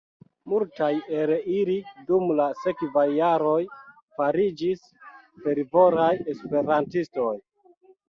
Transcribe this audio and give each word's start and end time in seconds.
Multaj 0.51 0.87
el 1.17 1.33
ili 1.57 1.75
dum 2.07 2.33
la 2.41 2.49
sekvaj 2.63 3.05
jaroj 3.19 3.61
fariĝis 4.23 4.85
fervoraj 5.47 6.11
esperantistoj. 6.37 7.33